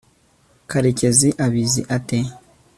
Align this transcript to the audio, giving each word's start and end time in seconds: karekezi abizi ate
karekezi 0.71 1.29
abizi 1.45 1.81
ate 1.97 2.19